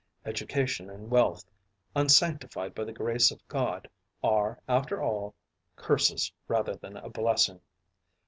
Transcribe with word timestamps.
Education 0.25 0.89
and 0.89 1.11
wealth, 1.11 1.45
unsanctified 1.95 2.73
by 2.73 2.83
the 2.85 2.91
grace 2.91 3.29
of 3.29 3.47
God, 3.47 3.87
are 4.23 4.59
after 4.67 4.99
all, 4.99 5.35
curses 5.75 6.31
rather 6.47 6.73
than 6.73 6.97
a 6.97 7.07
blessing. 7.07 7.59